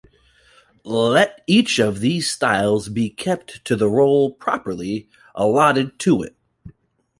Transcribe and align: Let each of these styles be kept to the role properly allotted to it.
Let 0.83 1.43
each 1.45 1.77
of 1.77 1.99
these 1.99 2.27
styles 2.27 2.89
be 2.89 3.11
kept 3.11 3.63
to 3.65 3.75
the 3.75 3.87
role 3.87 4.33
properly 4.33 5.07
allotted 5.35 5.99
to 5.99 6.23
it. 6.23 6.35